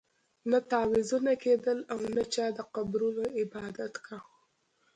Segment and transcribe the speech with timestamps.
[0.49, 4.31] نه تعویذونه کېدل او نه چا د قبرونو عبادت کاوه.